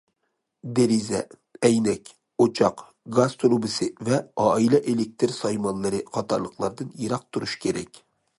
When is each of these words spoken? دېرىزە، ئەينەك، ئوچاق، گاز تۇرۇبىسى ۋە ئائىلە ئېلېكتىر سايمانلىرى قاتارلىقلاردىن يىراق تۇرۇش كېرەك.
دېرىزە، 0.77 1.19
ئەينەك، 1.67 2.09
ئوچاق، 2.45 2.81
گاز 3.19 3.35
تۇرۇبىسى 3.43 3.89
ۋە 4.09 4.19
ئائىلە 4.47 4.81
ئېلېكتىر 4.93 5.35
سايمانلىرى 5.37 6.01
قاتارلىقلاردىن 6.17 6.91
يىراق 7.05 7.31
تۇرۇش 7.31 7.57
كېرەك. 7.67 8.03